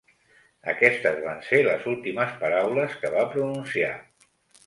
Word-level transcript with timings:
Aquestes 0.71 1.19
van 1.25 1.43
ser 1.49 1.59
les 1.67 1.85
últimes 1.91 2.33
paraules 2.43 2.95
que 3.03 3.11
va 3.17 3.27
pronunciar. 3.35 3.93